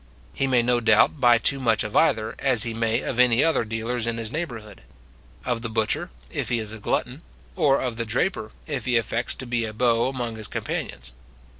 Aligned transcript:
He 0.33 0.47
may 0.47 0.63
no 0.63 0.79
doubt 0.79 1.19
buy 1.21 1.37
too 1.37 1.59
much 1.59 1.83
of 1.83 1.95
either, 1.95 2.33
as 2.39 2.63
he 2.63 2.73
may 2.73 3.01
of 3.01 3.19
any 3.19 3.43
other 3.43 3.63
dealers 3.63 4.07
in 4.07 4.17
his 4.17 4.31
neighbourhood; 4.31 4.81
of 5.45 5.61
the 5.61 5.69
butcher, 5.69 6.09
if 6.31 6.49
he 6.49 6.57
is 6.57 6.73
a 6.73 6.79
glutton; 6.79 7.21
or 7.55 7.79
of 7.79 7.97
the 7.97 8.05
draper, 8.05 8.49
if 8.65 8.85
he 8.85 8.97
affects 8.97 9.35
to 9.35 9.45
be 9.45 9.63
a 9.63 9.73
beau 9.73 10.07
among 10.09 10.37
his 10.37 10.47
companions. 10.47 11.13